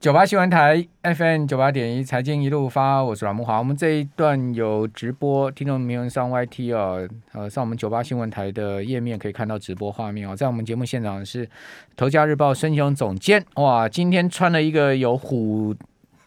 [0.00, 3.58] 九八新闻台 FM 九八点一财经一路发，我是阮慕华。
[3.58, 10.34] 我们这一段有直播，听众朋友上 YT 哦，呃，上我们九八新闻台的页面可以看到直播画面哦。
[10.34, 11.44] 在我们节目现场是
[11.96, 15.76] 《头家日报》孙雄总监，哇，今天穿了一个有虎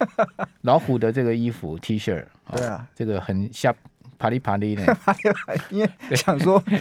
[0.62, 2.24] 老虎的这个衣服 T 恤，
[2.55, 3.76] 对啊，这个很像
[4.20, 4.98] 啪哩啪哩的，
[5.71, 6.64] 因为想说。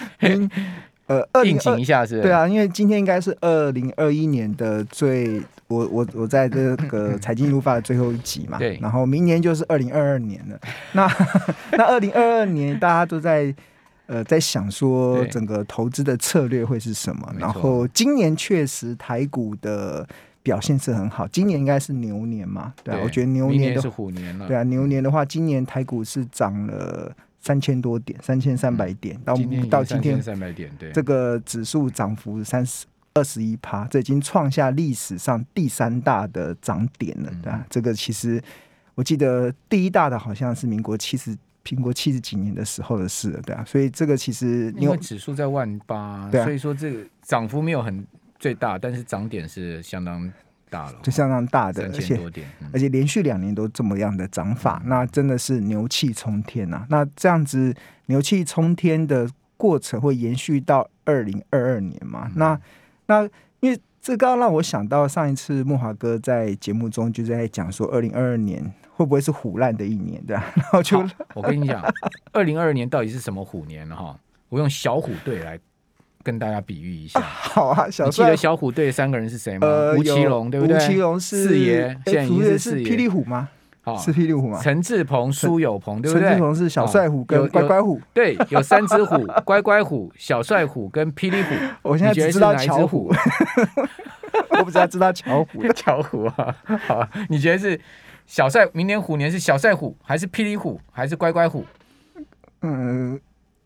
[1.13, 2.23] 呃，二零一下是，是？
[2.23, 8.57] 对啊，因为今天应该是二零二一年的最，我我我在这个 财经一路发的最后一集嘛。
[8.57, 8.79] 对。
[8.81, 10.59] 然后明年就是二零二二年了。
[10.93, 11.07] 那
[11.77, 13.55] 那二零二二年大家都在
[14.07, 17.31] 呃在想说整个投资的策略会是什么？
[17.39, 20.08] 然后今年确实台股的
[20.43, 22.72] 表现是很好，今年应该是牛年嘛？
[22.83, 24.49] 对啊，对我觉得牛年，年是虎年了。
[24.49, 27.13] 对啊，牛年的话，今年台股是涨了。
[27.43, 29.37] 三千多点，三千三百点，到
[29.69, 37.59] 到今天三百点，对，这个指数涨幅三十二十一趴，这已经创下历史上第三大的涨点了，对吧？
[37.59, 38.41] 嗯、这个其实
[38.95, 41.36] 我记得第一大的好像是民国七十，
[41.70, 48.06] 民国七十几年的时候的事了，对啊，所以这个其实因为指数在万八，所以说这个涨幅没有很
[48.38, 50.33] 最大，但是涨点是相当。
[50.73, 52.19] 大了，就相当大的，而且、
[52.61, 56.87] 嗯、而且连续两年都这么样的涨法，嗯、那真的是牛气冲天呐、啊！
[56.89, 57.75] 那这样子
[58.06, 59.28] 牛气冲天的
[59.59, 62.27] 过程会延续到二零二二年嘛？
[62.28, 62.61] 嗯、那
[63.06, 63.28] 那
[63.61, 68.65] 因为这刚刚让我想到上一次慕驊哥在节目中就在讲说，二零二二年
[68.97, 70.25] 会不会是虎烂的一年？
[70.25, 70.43] 对啊？
[70.56, 70.98] 然后就
[71.34, 71.84] 我跟你讲，
[72.33, 73.95] 二零二二年到底是什么虎年呢？
[73.95, 75.61] 哈，我用小虎队来。
[76.23, 79.67] 跟大家比喻一下，啊好啊，小帅，你记得小虎队三个人是谁吗？
[79.67, 80.77] 呃、吴奇隆对不对？
[80.77, 82.89] 吴奇隆是四爷，现在已经是四爷。
[82.89, 83.48] 霹雳虎吗？
[83.84, 84.61] 好、哦，是霹雳虎吗？
[84.62, 86.28] 陈志鹏、苏有朋，对不对？
[86.28, 91.55] 陈志鹏是小帅虎跟乖乖虎，对，有三只虎： 乖乖虎、小帅虎跟霹雳虎。
[91.83, 93.12] 我现在只 知道巧虎，
[94.50, 96.55] 我不知道知道巧虎，巧虎啊！
[96.87, 97.81] 好，你觉得是
[98.25, 98.65] 小帅？
[98.73, 101.65] 明年虎年是小帅虎还是霹雳虎还是乖乖虎？
[102.62, 103.20] 嗯。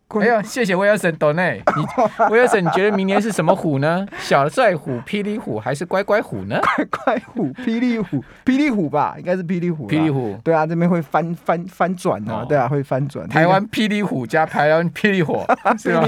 [0.09, 1.61] 哎呀，谢谢威尔森多内。
[1.77, 1.84] 你
[2.31, 4.06] 威尔森，你觉得明年是什么虎呢？
[4.19, 6.59] 小帅虎、霹雳虎还是乖乖虎呢？
[6.77, 9.89] 乖乖虎、霹雳虎、霹雳虎吧，应该是霹雳虎。
[9.89, 13.28] 霹雳虎，对啊，这边会翻翻翻转啊，哦、对啊，会翻转。
[13.28, 15.45] 台湾霹雳虎加台湾霹雳火，
[15.77, 16.06] 是吧？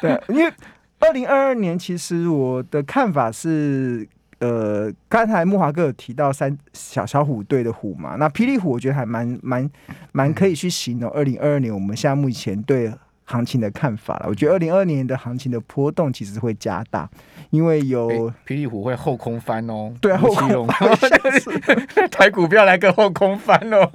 [0.00, 0.52] 对，因为
[1.00, 4.06] 二零二二年，其实我的看法是。
[4.44, 9.70] 呃，刚才慕华哥有提到三小小虎队的虎嘛，那霹雳虎我觉得还蛮蛮
[10.12, 12.92] 蛮可以去形容二零二二年我们现在目前对
[13.24, 14.26] 行情的看法了。
[14.28, 17.08] 我觉得二零二二年的行情的波动其实会加大，
[17.48, 20.90] 因为有霹雳虎会后空翻哦，对，啊后空翻，
[22.12, 23.90] 台股票来个后空翻哦。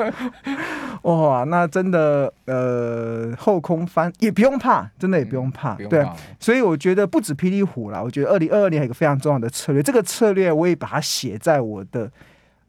[1.03, 6.05] 哇，那真的呃后空翻也不用怕，真的也不用怕，嗯、对。
[6.39, 12.11] 所以我觉得不止霹雳虎啦，我觉得二零二二年还有一个非常重要的策略，这个策略我也把它写在我的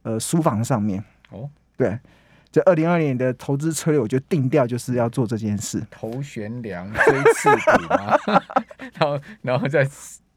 [0.02, 1.02] 呃书房上面。
[1.30, 1.98] 哦，对，
[2.52, 5.82] 这二零二二年的投资策略，我就定调就是要做这件事。
[5.90, 8.16] 头悬梁锥刺股嘛，
[8.94, 9.84] 然后然后在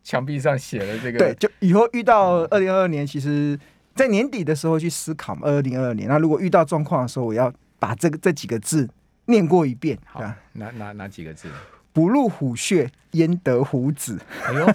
[0.03, 1.19] 墙壁上写了这个。
[1.19, 3.59] 对，就以后遇到二零二二年，其实
[3.93, 6.09] 在年底的时候去思考二零二二年。
[6.09, 7.53] 那如果遇到状况的时候，我要。
[7.83, 8.89] 把这个这几个字
[9.25, 10.21] 念过一遍，好，
[10.53, 11.49] 哪哪哪几个字？
[11.91, 14.17] 不入虎穴，焉得虎子？
[14.47, 14.65] 哎呦，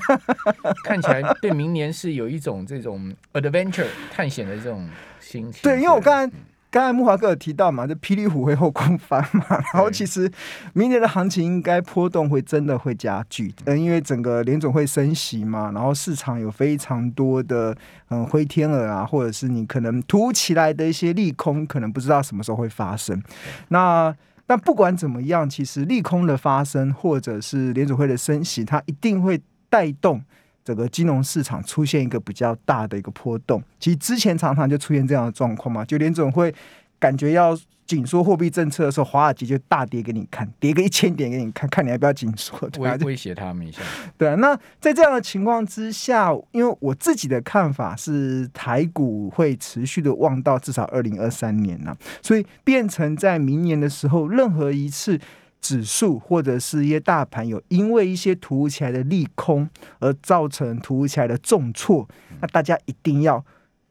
[0.84, 4.86] 看起来对明年是有一种这种 adventure 探险的这种
[5.18, 5.62] 心情。
[5.62, 6.36] 对，因为我刚才。
[6.70, 10.30] 刚才木华哥有提到嘛，这霹雳虎会后空翻嘛， 然后其实
[10.74, 17.74] 明年的行情应该波动会真的会加剧，嗯，因为整个联总会升息嘛，然后市场有非常多的
[18.10, 23.22] 嗯灰天鹅啊，或者是你可能突如其来的一些利空，可能不知道什么时候会发生。
[23.68, 24.14] 那
[24.46, 29.40] 那不管怎么样，其实利空的发生，或者是联总会的升息，它一定会
[29.70, 30.22] 带动。
[30.68, 36.54] 整个金融市场出现一个比较大的一个波动，其实之前常常就出现这样的状况嘛，就联总会
[36.98, 43.80] 感觉要紧缩货币政策的时候，华尔街就大跌给你看，跌个一千点给你看，看你要不要紧缩，威威胁他们一下。
[44.18, 55.18] 对啊，那在这样的情况之下，因为我自己的看法是台股会持续的旺到至少二零二三年呢，所以变成在明年的时候，任何一次。
[55.60, 59.68] 指数或者是一些大盘有因为一些突如其来的利空
[59.98, 62.08] 而造成突如其来的重挫，
[62.40, 63.44] 那大家一定要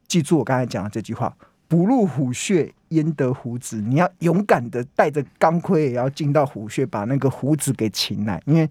[0.06, 1.36] 记住我刚才讲的这句话：
[1.68, 3.80] 不入虎穴，焉得虎子？
[3.82, 8.42] 你要勇敢的带着钢盔，也要进到虎穴，把那个虎子给擒来。
[8.46, 8.68] 因为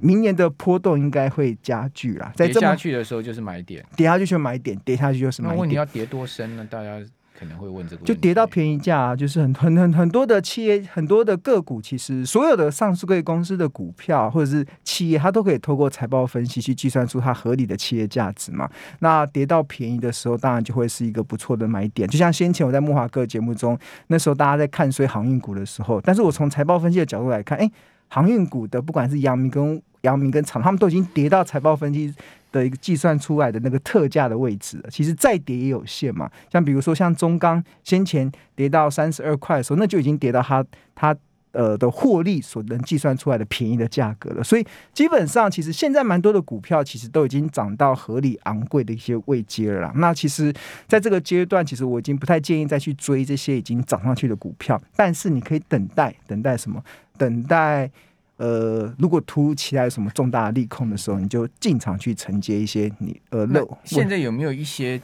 [0.00, 2.30] 明年的波动应该会加剧啦。
[2.36, 5.56] 在跌下去的时候就是买点，跌下去就买点，跌下去就是买点。
[5.56, 6.66] 那问题要跌多深呢？
[6.68, 7.00] 大家
[7.38, 18.68] 可能会问这个问题，就跌到便宜价，就是很 很很很多的企业，很多的个股，其实所有的上市贵公司的股票或者是企业，它都可以透过财报分析去计算出它合理的企业价值嘛。
[19.00, 22.08] 那跌到便宜的时候，当然就会是一个不错的买点。
[22.08, 27.70] 就像先前我在木华哥节目中，那时候大家在看衰航运股的时候，但是我从财报分析的角度来看，哎，
[28.08, 32.14] 航运股的不管是阳明跟阳明跟长，他们都已经跌到财报分析
[32.56, 34.82] 的一个计算出来的那个特价的位置。
[34.90, 36.30] 其实再跌也有限嘛。
[36.50, 40.64] 像比如说像中钢先前跌到三十二块的时候，那就已经跌到它
[40.94, 41.16] 它
[41.52, 44.44] 呃的获利所能计算出来的便宜的价格了。
[44.44, 49.92] 所以基本上其实现在蛮多的股票其实都已经涨到合理昂贵的一些位阶了啦。
[49.96, 50.52] 那其实
[50.86, 54.80] 在这个阶段，其实我已经不太建议再去追这些已经涨上去的股票。
[54.94, 56.82] 但是你可以等待，等待什么？
[57.16, 57.90] 等待。
[58.36, 63.78] 呃，如果突如其来什么重大利空的时候，你就进场去承接一些你呃漏。
[63.84, 65.00] 现在有没有一些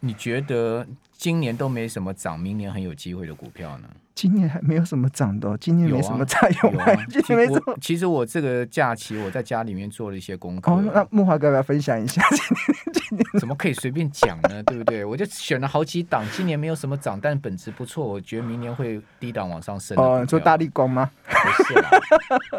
[0.00, 0.86] 你觉得
[1.20, 3.88] 今年都没什么涨，明年很有机会的股票呢？
[4.14, 6.84] 今年还没有什么涨的， 今年没什么涨，有吗？
[7.10, 7.76] 今年没什么。
[7.78, 10.72] 其实我这个假期我在家里面做了一些功课。
[10.72, 12.22] 哦，那木华哥要不要分享一下？
[12.92, 14.62] 今年怎么可以随便讲呢？
[14.64, 15.04] 对不对？
[15.04, 18.06] 我就选了好几档，今年没有什么涨，但本质不错。
[18.06, 19.96] 我觉得明年会低档往上升。
[19.98, 21.10] 哦，做大力光吗？
[21.26, 21.90] 不是啦，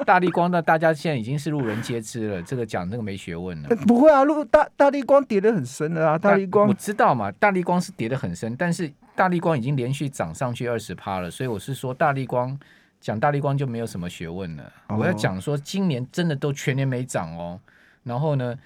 [0.05, 2.41] 大力光那大家现在已经是路人皆知了。
[2.41, 3.69] 这个讲这个没学问了。
[3.87, 6.17] 不会啊，路大大力光跌得很深的啊。
[6.17, 12.59] 大力光我知道嘛，大力光是跌得很深，但是大力光已经连续涨上去二十趴了，所以我是说大力光
[12.99, 14.73] 讲大力光就没有什么学问了。
[14.87, 17.59] 哦、我要讲说今年真的都全年没涨哦，
[18.03, 18.57] 然后呢？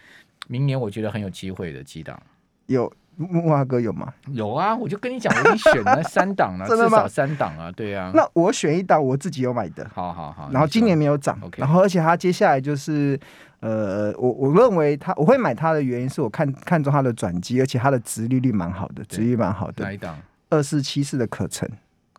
[0.47, 2.21] 明年我觉得很有机会的几档，
[2.67, 4.13] 有慕驊哥有吗？
[4.31, 8.11] 有啊，我就跟你讲，我已经选了 三档了，至少三档啊，对啊。
[8.13, 10.49] 那我选一档我自己有买的，好好好。
[10.51, 11.39] 然后今年没有涨。
[11.57, 13.19] 然后而且它接下来就是，
[13.59, 19.83] 呃，我我认为它我会买它的原因是我看看中它的转机，而且它的殖利率蛮好的，殖利率蛮好的。
[19.83, 20.17] 哪一档？
[20.49, 21.69] 二四七四的可成。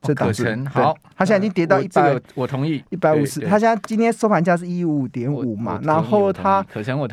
[0.02, 3.40] 这可成好，它现在已经跌到一百，我同意一百五十。
[3.40, 6.64] 它现在今天收盘价是一五点五嘛，然后它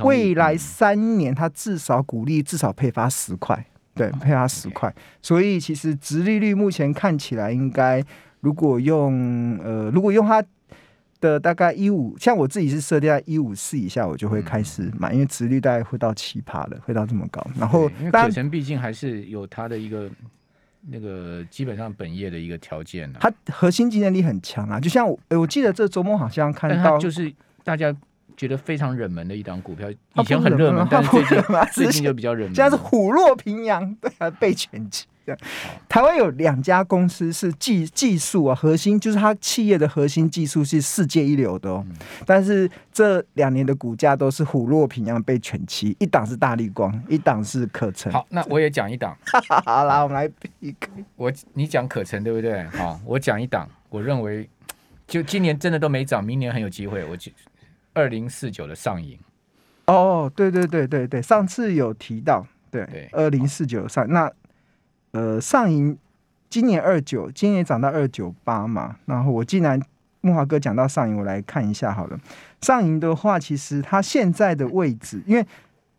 [0.03, 3.65] 未来三年它至少股利至少配发十块，
[3.95, 4.93] 对，配发十块。
[5.21, 8.03] 所以其实殖利率目前看起来应该，
[8.41, 10.43] 如果用呃，如果用它
[11.19, 17.45] 的大概一五，像我自己是设定在一五四以下，我就会开始买，因为殖利率大概会到七趴了，会到这么高。
[17.57, 20.09] 然后，因为可成毕竟还是有它的一个。
[20.85, 27.95] 那个基本上本业的一个条件呢、啊，它核心竞争力很强啊，就像我，我记得这周末好像看到，就是大家
[28.35, 31.37] 觉得非常冷门的一档股票，以前很热门，但是最近
[31.73, 35.05] 最近就比较冷门，现在是虎落平阳，对啊，被拳击。
[35.87, 41.81] 台湾有两家公司是技技术啊，核心就是它企业的核心技术是世界一流的哦。
[41.87, 41.95] 嗯、
[42.25, 48.11] 但是这两年的股价都是虎落平阳被犬欺，一档是大力光，一档是可成。
[48.11, 49.17] 好，那我也讲一档。
[49.63, 50.29] 好啦，我们来
[50.59, 50.89] 比个。
[51.15, 52.61] 我你讲可成对不对？
[52.65, 53.65] 好，我讲一档。
[53.87, 54.49] 我认为
[55.07, 57.01] 就今年真的都没涨，明年很有机会。
[57.05, 57.15] 我
[57.93, 59.17] 二零四九的上影。
[59.87, 64.31] 哦，对对对对对，上次有提到，对，二零四九上那。
[65.11, 65.95] 呃，上影
[66.49, 68.95] 今年二九，今年涨到二九八嘛。
[69.05, 69.79] 然后我既然
[70.21, 72.19] 木华哥讲到上影，我来看一下好了。
[72.61, 75.45] 上影的话，其实它现在的位置，因为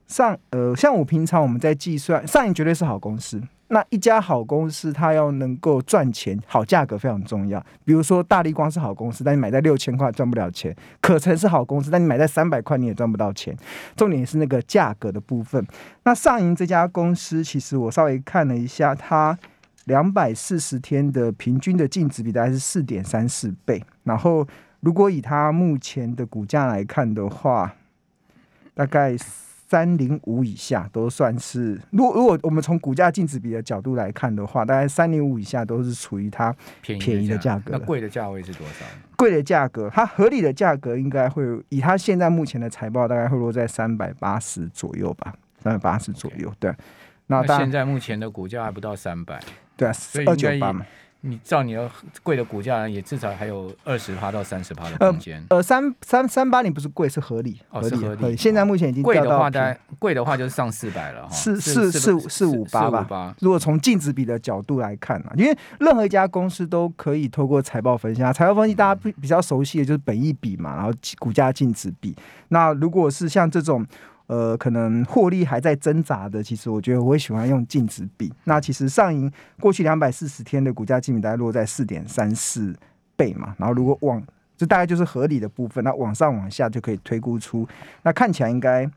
[0.08, 3.40] 上呃，像我平常我们在计算，上影绝对是好公司。
[3.75, 7.61] 那一家好公司，它要能够赚钱，好价格非常重要。
[7.85, 13.53] 比如说大力光是好公司，但你买在六千块赚不了钱；可成是好公司，但你买在三百块你也赚不到钱。
[13.97, 15.67] 重点是那个价格的部分。
[16.05, 19.37] 那上银这家公司，其实我稍微看了一下，它
[19.87, 23.83] 两百四十天的平均的净值比大概是四点三四倍。
[24.04, 24.47] 然后
[24.78, 27.75] 如果以它目前的股价来看的话，
[28.73, 29.16] 大概。
[29.66, 37.73] 三零五以下都算是，如果如果我们从股价净值比的角度来看的话，大概三零五以下都是处于它便宜的价格。
[37.73, 38.85] 那贵的价位是多少？
[39.16, 46.52] 贵的价格，它合理的价格应该会以它现在目前的财报，大概会落在三百八十左右吧，三百八十左右。
[46.59, 46.73] 对，
[47.28, 49.40] 那，那现在目前的股价还不到三百，
[49.76, 49.94] 对啊，
[50.26, 50.85] 二九八嘛。
[51.26, 51.90] 你照你的
[52.23, 55.43] 贵的股价，也至少还有二十趴到三十趴的空间。
[55.49, 58.37] 呃，三三三八零不是贵，是合理，合理合理。
[58.37, 63.35] 现在目前已经贵的话，大概贵的话就是上四百了哈，四四四四五八吧。
[63.40, 72.14] 如果从净值比的角度来看啊，因为任何一家公司都可以透过财报分析啊，财报分析大家比比较熟悉的就是本益比嘛，然后股价净值比。
[72.49, 73.87] 那如果是像这种。
[74.26, 78.33] 呃，可能获利还在挣扎的，其实我觉得我会喜欢用净值比。
[78.45, 82.75] 那其实上银过去两百四十天的股价净比大概落在四点三四
[83.16, 84.23] 倍嘛，然后如果往
[84.57, 87.69] 这大概就是合理的部分，那往上往下就可以推估出，
[88.02, 88.88] 那看起来应该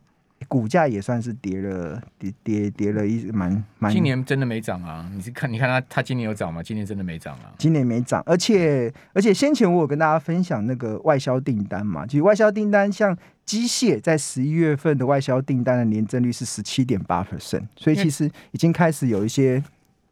[0.48, 3.92] 股价也算是跌了，跌跌跌了一蛮蛮。
[3.92, 5.10] 今年真的没涨啊？
[5.14, 6.62] 你是看你看它它今年有涨吗？
[6.62, 7.52] 今年真的没涨啊？
[7.58, 19.62] 今年没涨，而且而且先前我有跟大家分享那个外销订单嘛，其实外销订单像机械在十一月份的外销订单的年增率是十七点八 percent，所以其实已经开始有一些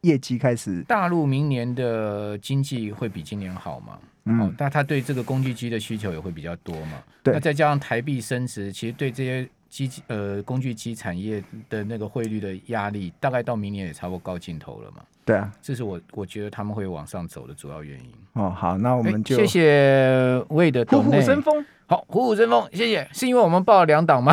[0.00, 0.82] 业绩开始。
[0.82, 3.98] 大陆明年的经济会比今年好吗？
[4.24, 6.98] 嗯、哦，但他对这个工具机的需求也会比较多嘛？
[7.22, 9.48] 对，那再加上台币升值，其实对这些。
[9.76, 15.04] 机呃工具机产业的那个汇率的压力，大概到明年也差不多高尽头了嘛。
[15.26, 18.10] 对啊，这是我我觉得他们会往上走的主要原因。
[18.34, 21.62] 哦，好，那我们就谢谢魏的虎虎生风。
[21.88, 23.06] 好，虎虎生风，谢谢。
[23.12, 24.32] 是因为我们报了两档吗？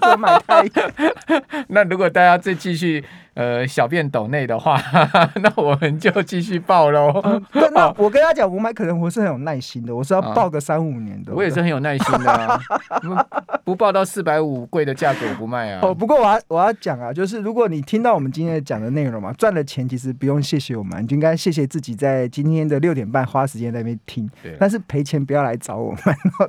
[0.00, 0.62] 怎么买太
[1.68, 3.02] 那如果大家再继续。
[3.34, 4.78] 呃，小便斗内的话，
[5.40, 7.18] 那我们就继续报喽。
[7.24, 7.42] 嗯、
[7.72, 11.32] 那我跟他讲，我买可能我是很有耐心的，我是要报个三五年的。
[11.34, 12.60] 我也是很有耐心的、啊，
[13.64, 15.80] 不报到四百五贵的价格我不卖啊。
[15.82, 24.26] 哦，不过我要我要讲啊，就是如果你听到我们今天讲的内容嘛，赚了钱其实不用谢谢我们，你就应该谢谢自己在今天的六点半花时间在那边听。
[24.42, 24.56] 对。
[24.58, 26.00] 但是赔钱不要来找我们，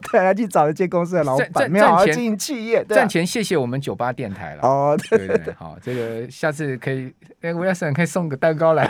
[0.10, 4.62] 对，要去找一间公司的老板，没有好好经营企业，赚、啊、钱谢谢我们酒吧电台了。
[4.64, 6.78] 哦，对对对，好，这个下次。
[6.78, 8.88] 可以，哎，我要是可以送个蛋糕来，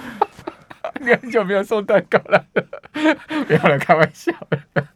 [0.98, 2.44] 你很久没有送蛋糕了，
[3.46, 4.32] 不要来开玩笑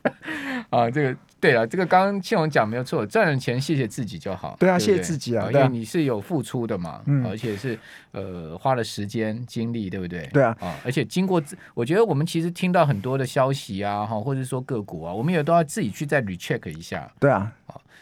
[0.71, 4.57] 啊，这个对了，这个刚刚庆荣讲没有错，赚了钱谢谢自己就好。
[4.59, 7.79] 对啊，对对谢谢自己啊，因为你是有付出的嘛，嗯，而且是
[8.13, 10.27] 呃花了时间精力，对不对？
[10.33, 11.43] 对啊，啊，而且经过，
[11.75, 17.11] 我觉得我们其实听到很多的消息啊，哈，或者说个股啊，我们也都要自己去再 recheck 一下。
[17.21, 17.53] 对啊。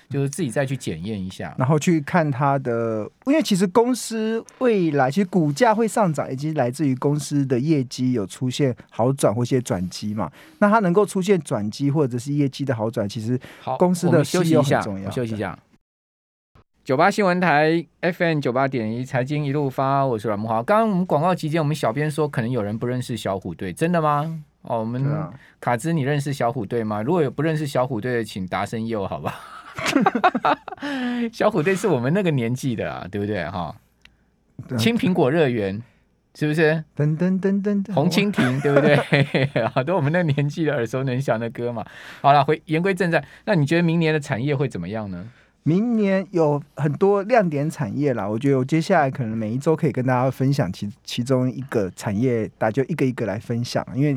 [0.08, 10.30] 就是自己再去检验一下，然后去看它的，因为其实公司未来其实股价会上涨，以及来自于公司的业绩有出现好转或一些转机嘛。
[10.58, 13.38] 那它能够出现转机或者是业绩的好转，其实
[13.78, 15.58] 公司的休息一下，休息一下。
[16.84, 20.62] 九八新闻台 FM 九八点一财经一路发，我是阮木华。
[20.62, 24.40] 刚刚我们广告期间，我们小编说可能有人不认识小虎队，真的吗？
[24.62, 25.04] 哦，我们
[25.60, 27.02] 卡兹，你认识小虎队吗？
[27.02, 29.34] 如果有不认识小虎队的，请答声右，好吧？
[31.32, 33.74] 小虎队是我们那个年纪的啊，对不对哈？
[34.78, 35.82] 青苹果乐园
[36.34, 36.82] 是不是？
[36.96, 39.66] 噔噔噔噔，红蜻蜓对不对？
[39.72, 41.84] 好多我们那个年纪的耳熟能详的歌嘛。
[42.20, 45.28] 好了，回言归正传，那你觉得明年的产业会怎么样呢？
[45.66, 54.16] 明年有很多亮点产业啦，我觉得我接下来可能每一周可以跟大家分享其其中一个产业，大家就一个一个来分享，因为。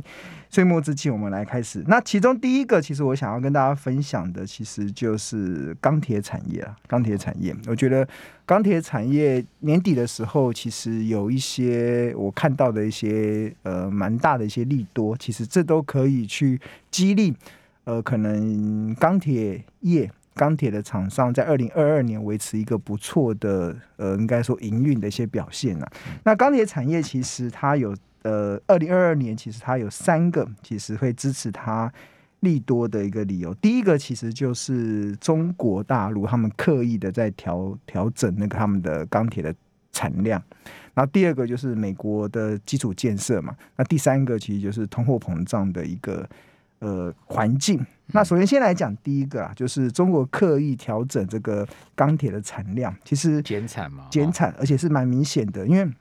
[0.51, 1.83] 岁末之际，我们来开始。
[1.87, 6.75] 那其中第一个，其实我想要跟大家分享的，其实就是钢铁产业啊。
[6.87, 8.07] 钢铁产业，我觉得
[8.47, 17.31] 钢铁产业年底的时候，其实有一些我看到的一些呃蛮大的一些利多，其实这都可以去激励
[17.83, 25.91] 呃可能钢铁业、钢铁的厂商在二零二二年维持一个不错的呃应该说营运的一些表现啊。
[26.23, 27.93] 那钢铁产业其实它有。
[28.21, 31.89] 呃，二零二二年其实它有三个其实会支持它
[32.41, 33.53] 利多的一个理由。
[33.55, 39.55] 第一个其实就是中国大陆他们刻意的在调调整那个他们的钢铁的
[39.93, 40.43] 产量，
[40.93, 43.55] 然后第二个就是美国的基础建设嘛。
[43.77, 46.27] 那第三个其实就是通货膨胀的一个
[46.79, 47.79] 呃环境。
[48.11, 55.91] 那首先先来讲第一个啊，就是中国刻意调整这个钢铁的产量，其实减产嘛，减产，而且是蛮明显的，因为。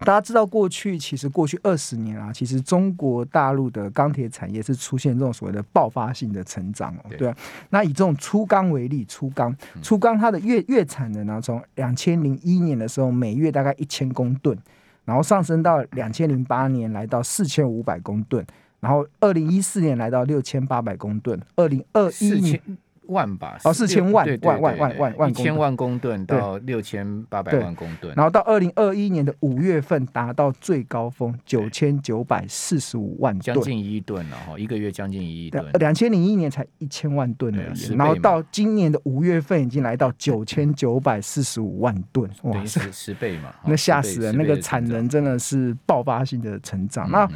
[0.00, 7.34] 大家知道，过去其实过去二十年啊，其实中国大陆的钢铁产业是出现这种所谓的爆发性的成长哦，对啊。
[7.70, 14.58] 那以这种粗钢为例，粗钢，粗钢它的月月产能呢，从两千零一年的时候每月大概一千公吨，
[15.04, 18.44] 然后上升到两千零八年来到四千五百公吨，
[18.84, 22.60] 然后二零一四年来到六千八百公吨，二零二一年。
[23.08, 35.62] 万吧，哦，四千万万万万万万，一千万公吨到六千八百万公吨，然后到二零二一年的五月份达到最高峰九千九百四十五万吨，将近一亿吨了哈，一个月将近一亿吨。
[35.74, 47.28] 两千零一年才一千万吨而已，然后到今年的五月份已经来到九千九百四十五万吨，哇，十十倍嘛，那吓死人，那个产能真的是爆发性的成长，那。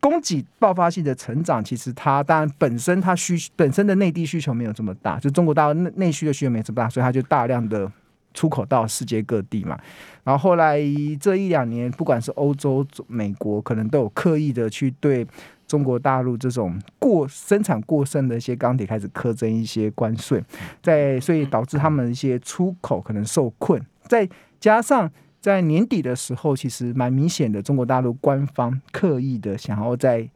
[0.00, 7.90] 供给爆发性的成长，其实它当然本身它需本身的内地需求没有这么大，就中国大陆内内需的需求没这么大，所以它就大量的
[8.32, 9.78] 出口到世界各地嘛。
[10.24, 10.80] 然后后来
[11.20, 15.26] 这一两年，不管是欧洲、美国，可能都有刻意的去对
[15.66, 20.42] 中国大陆这种过生产过剩的一些钢铁开始苛征一些关税，
[20.82, 24.26] 在所以导致他们一些出口可能受困，再
[24.58, 25.10] 加上。
[25.40, 30.28] 在年底的时候，其实蛮明显的，中国大陆官方刻意的想要在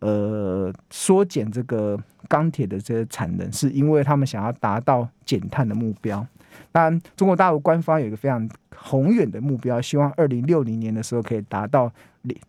[0.00, 1.98] 呃缩减这个
[2.28, 6.26] 钢铁的这些产能，是因为他们想要达到减碳的目标。
[6.72, 11.90] 当然，中国大陆官方有一个非常宏远的目标，希望二零六零年的时候可以达到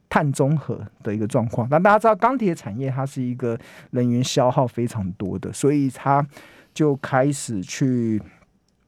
[0.09, 1.67] 碳中和的一个状况。
[1.69, 3.57] 那大家知道，钢铁产业它是一个
[3.91, 6.25] 能源消耗非常多的，所以它
[6.73, 8.19] 就开始去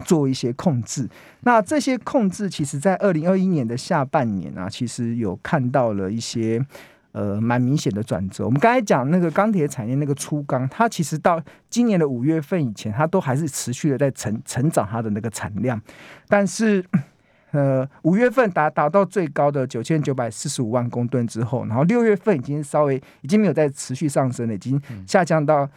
[0.02, 1.10] 做一些控制。
[1.42, 6.64] 那这些控制，其实在二零二一年的下半年啊，其实有看到了一些。
[7.14, 8.46] 呃，蛮明显的转折。
[8.46, 15.78] 我们刚才讲那个钢铁产业那个粗钢，它其实到今年的五月份以前，它都还是持续的在成成长它的那个产量。
[16.30, 16.82] 但是，
[17.52, 25.70] 呃，五月份达达到最高的九千九百四十五万公吨之后，然后六月份已经稍微已经没有再持续上升了，已经下降到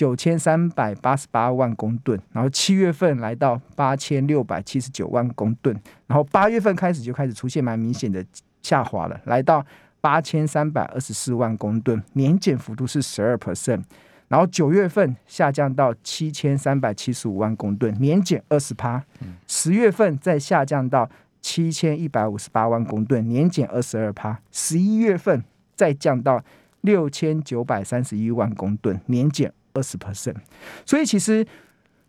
[0.00, 2.18] 九千三百八十八万公吨。
[2.32, 8.24] 然后七月份来到八千六百七十九万公吨，然后八月份开始就开始出现蛮明显的
[8.62, 9.62] 下滑了，来到。
[10.02, 13.82] 八千三百二十四万公吨，年减幅度是十二 percent，
[14.28, 19.04] 然后九月份下降到七千三百七十五万公吨，年减二十趴，
[19.46, 21.06] 十月份再下降到
[21.42, 25.44] 七千一百五十八万公吨，年减二十二趴，十一月份
[25.76, 26.42] 再降到
[26.80, 30.36] 六千九百三十一万公吨，年减二十 percent。
[30.84, 31.46] 所以其实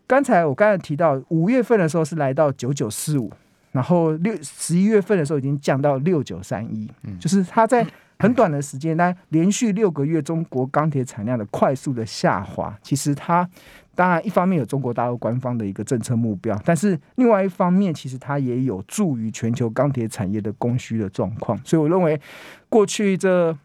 [0.07, 3.31] 刚才我刚才提到五月份的时候是来到九九四五。
[3.71, 7.87] 然后六十一月份的时候已经降到六九三一，就是它在
[8.19, 12.77] 很短的时间内连续六个月中国钢铁产量的快速的下滑。
[12.83, 13.49] 其实它
[13.95, 21.57] 当然一方面有中国大陆官方的一个政策目标，但是另外一方面其实它也有助于全球钢铁产业的供需的状况。
[21.63, 22.19] 所以我认为
[22.67, 23.57] 过去这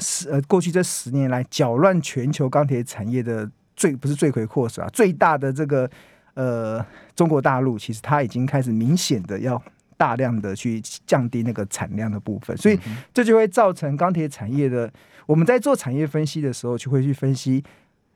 [0.00, 5.88] 十呃过去这十年来搅乱全球钢铁产业的罪不是罪魁祸首啊，最大的这个。
[6.34, 6.82] 呃，
[7.16, 9.60] 中国大陆其实它已经开始明显的要
[9.96, 12.78] 大量的去降低那个产量的部分，所以
[13.12, 14.90] 这就会造成钢铁产业的。
[15.26, 17.62] 我们在做产业分析的时候，就会去分析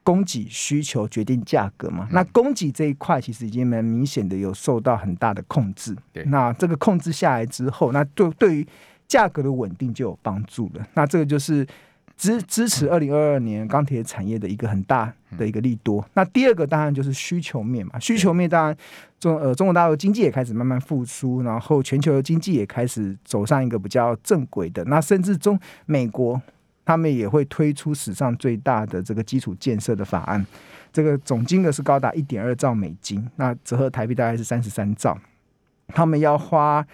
[0.04, 2.08] 供给需求决定价格嘛。
[2.12, 5.94] 那供给这一块其实已经蛮明显的有受到很大的控制。
[6.26, 8.66] 那这个控制下来之后，那对对于
[9.08, 10.86] 价格的稳定就有帮助了。
[10.94, 11.66] 那这个就是。
[12.16, 16.08] 支支持二零二二年钢铁产业的一个很大的一个利多。
[16.14, 18.76] 那第二个当然就是需求面嘛，需求面当然
[19.18, 24.84] 中呃中国大陆经济也开始慢慢复苏，然后全球的经济也开始走上一个比较正轨的。
[24.84, 26.40] 那甚至中美国
[26.84, 30.46] 他们也会推出史上最大的这个基础建设的法案，
[30.92, 35.18] 这个总金额是高达一点二兆美金，那折合台币大概是三十三兆。
[35.88, 36.86] 他们要花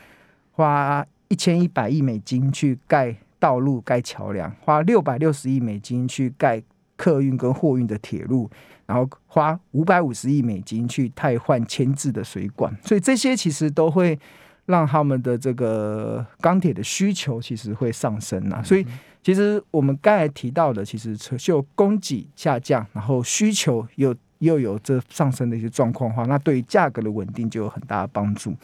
[0.52, 3.16] 花一千一百亿美金去盖。
[3.40, 6.62] 道路盖桥梁，花六百六十亿美金去盖
[6.94, 8.50] 客运跟货运的铁路，
[8.84, 14.18] 然后花五百五十亿美金去汰换铅制的水管，所以这些其实都会
[14.66, 18.62] 让他们的这个钢铁的需求其实会上升啊。
[18.62, 18.86] 所以
[19.22, 28.54] 其实我们刚才提到的，其实就供给下降，然后需求又又有这上升的一些状况的话，那对于价格的稳定就有很大的帮助。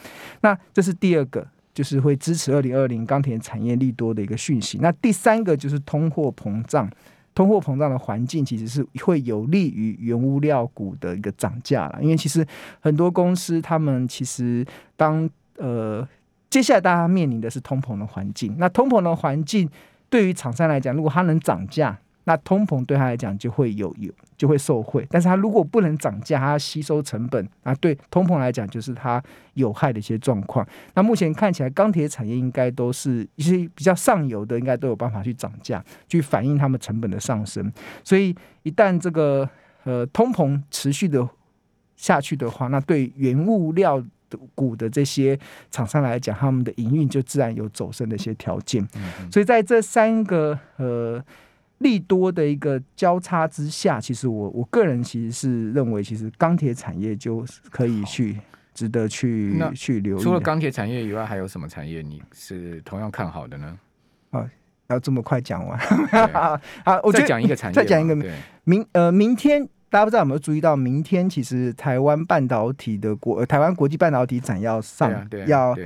[0.41, 1.47] 那这是第二个。
[1.77, 4.79] 就是会支持二零二零钢铁产业利多的一个讯息。
[4.81, 6.89] 那第三个就是通货膨胀，
[7.35, 11.99] 通货膨胀的环境其实是会有利于原物料股的一个涨价了。
[12.01, 12.43] 因为其实
[12.79, 16.03] 很多公司他们其实当呃
[16.49, 19.69] 接下来大家面临的是通膨的环境，那通膨的环境
[20.09, 21.95] 对于厂商来讲，如果它能涨价。
[22.27, 30.67] 那通膨对他来讲就会有有就会受惠，但是他如果不能涨价，他吸收成本啊，对通膨来讲就是他有害的一些状况。
[30.93, 37.71] 那目前看起来钢铁产业应该都是一些比较上游的，应该都有办法去涨价，去反映他们成本的上升。
[38.03, 39.49] 所以一旦这个
[39.85, 41.25] 呃通膨持续的
[41.95, 45.39] 下去的话，那对原物料的股的这些
[45.71, 48.85] 厂商来讲，他们的营运就自然有走升的一些条件。
[49.31, 51.23] 所以在这三个呃。
[51.79, 58.35] 利多的一个交叉之下，其实我我个人其实是认为，其实钢铁产业就可以去
[58.73, 60.21] 值得去去留意。
[60.21, 63.77] 除了钢铁产业以外，还有什么产业你是同样看好的呢？
[64.31, 64.49] 啊，
[64.87, 65.77] 要这么快讲完？
[66.83, 68.15] 好，我再讲一个产业，再讲一个
[68.63, 75.77] 明呃，明天大家不知道有没有注意到，明天其实台湾半导体的国台湾国际半导体展要上，对啊，要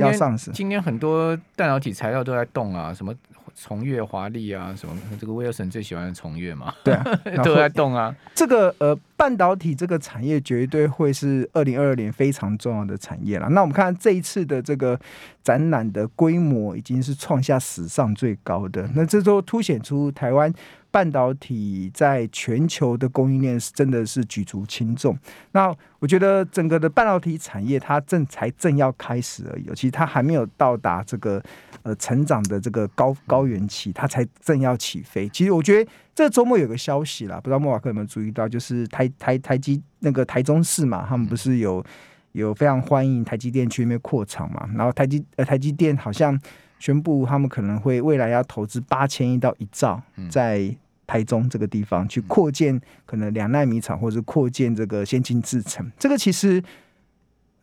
[0.00, 0.50] 要上市。
[0.50, 3.14] 今天很多半导体材料都在动啊，什么？
[3.58, 7.04] 崇越华丽啊，什么这个威尔森最喜欢的崇越嘛，对啊，
[7.42, 8.14] 都在动啊。
[8.34, 13.48] 这个呃，半导体这个产业绝对会是二零二二年非常重要的产业了。
[13.48, 15.00] 那我们看这一次的这个
[15.42, 20.52] 展览的规模已经是创下史上最高的，那这都凸显出台湾。
[20.96, 25.14] 半导体在全球的供应链是真的是举足轻重。
[25.52, 31.42] 那我觉得整个的半导体产业它正才正要开始而已，其实它还没有到达这个
[31.82, 35.28] 呃成长的这个高高高原期，它才正要起飞。
[35.28, 41.84] 其实我觉得这周末有个消息啦，不知道莫瓦克有没有注意到，就是台台台积那个台中市嘛，他们不是有
[42.32, 44.66] 有非常欢迎台积电去那边扩厂嘛？
[44.74, 46.40] 然后台积呃台积电好像
[46.78, 50.74] 宣布他们可能会未来要投资八千亿到一兆在
[51.06, 55.90] 台中这个地方去扩建可能两纳米厂，或者扩建这个先进制程。
[55.98, 56.62] 这个其实。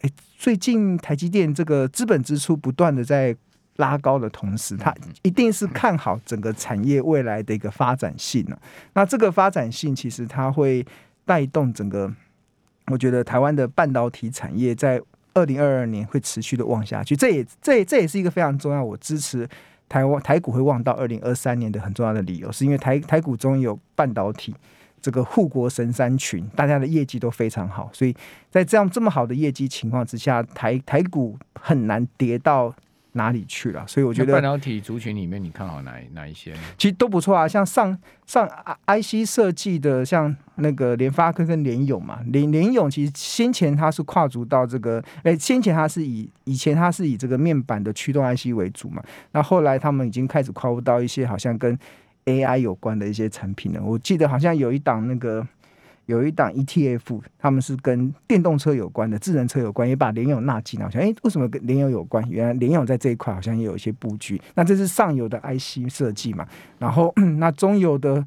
[0.06, 3.34] 哎、最近台积电这个资本支出不断的在
[3.77, 8.60] 拉高的同时，它一定是看好整个产业未来的一个发展性呢、啊。
[8.95, 10.86] 那这个发展性其实它会
[11.23, 12.13] 带动整个，
[12.88, 15.01] 我觉得台湾的半导体产业在
[15.36, 17.15] 二零二二年会持续的旺下去。
[17.15, 19.47] 这也这也这也是一个非常重要，我支持
[19.93, 24.56] 台湾台股会旺到二零二三年的很重要的理由，是因为台台股中有半导体。
[24.99, 28.15] 这个护国神山群，大家的业绩都非常好，所以
[28.49, 32.73] 在这样这么好的业绩情况之下，台台股很难跌到
[33.13, 33.84] 哪里去了。
[33.88, 36.60] 所以我觉得半导体族群里面，你看好哪哪一些呢？
[36.78, 38.47] 其实都不错啊，像上上
[38.86, 51.78] IC 设计的，像那个联发科跟联咏嘛，联联咏其实先前它是跨足到这个，哎，先前它是以以前它是以这个面板的驱动 IC 为主嘛，那后来他们已经开始跨入到一些好像跟
[52.26, 55.45] AI 有关的一些产品了，我记得好像有一档那个
[56.06, 60.86] 有一档 ETF，他们是跟电动车有关的，智能车有关，也把联友纳进来。
[60.86, 62.24] 好像哎，为什么跟联友有关？
[62.30, 64.42] 原来联友在这一块好像也有一些布局。
[64.56, 68.26] 那这是上游的 IC 设计嘛，然后那中游的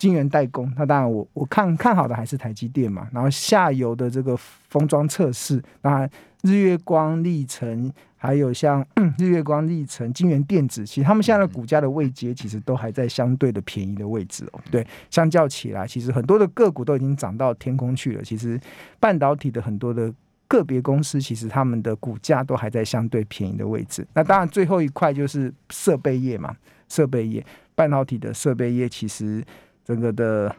[0.00, 3.06] 晶圆代工，那当然我我看看好的还是台积电嘛。
[3.12, 6.08] 然后下游的这个封装测试，那
[6.42, 7.92] 日月光、力成。
[8.22, 8.86] 还有像
[9.16, 14.60] 日月光、力成、晶圆电子，其实他们现在的股价的位阶，其实都还在相对的便宜的位置哦。
[14.70, 18.22] 对，相较起来，其实很多的个股都已经涨到天空去了。
[18.22, 18.60] 其实
[18.98, 20.12] 半导体的很多的
[20.46, 24.06] 个别公司，其实他们的股价都还在相对便宜的位置。
[24.12, 26.54] 那当然，最后一块就是设备业嘛，
[26.90, 27.42] 设备业，
[27.74, 29.42] 半导体的设备业，其实
[29.90, 30.54] 整个的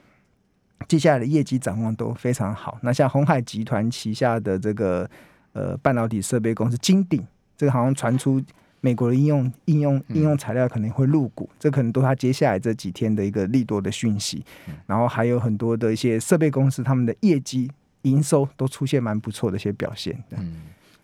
[0.87, 2.77] 接下来的业绩展望都非常好。
[2.81, 5.09] 那像红海集团旗下的这个
[5.53, 7.25] 呃半导体设备公司金鼎。
[7.55, 8.41] 这个好像传出
[8.79, 14.43] 美国的应用应用应用材料可能会入股，这可能都是他接下来这几天的一个利多的讯息。
[14.87, 17.69] 然后还有很多的一些设备公司，他们的业绩
[18.01, 20.21] 营收都出现蛮不错的一些表现。
[20.31, 20.55] 嗯，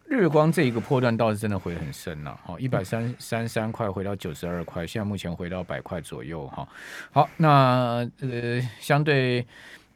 [0.10, 6.68] 日光这一个破段倒是真的回很深了，好，一百三三三块回到九十二块，现在目前回到百块左右，哈。
[7.12, 9.46] 好，那呃，相对。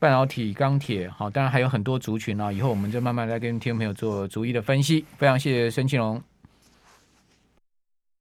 [0.02, 2.52] 半导体、钢铁，好，当然还有很多族群啊。
[2.52, 5.06] 以后我们就慢慢来跟听众朋友做逐一的分析。
[5.16, 6.20] 非常谢谢申庆龙